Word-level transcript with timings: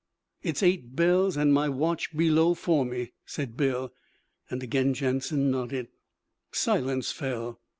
'It's 0.41 0.63
eight 0.63 0.95
bells, 0.95 1.37
an' 1.37 1.51
my 1.51 1.69
watch 1.69 2.11
below 2.17 2.55
for 2.55 2.83
me,' 2.83 3.11
said 3.23 3.55
Bill; 3.55 3.93
and 4.49 4.63
again 4.63 4.95
Jansen 4.95 5.51
nodded. 5.51 5.89
Silence 6.51 7.11
fell. 7.11 7.59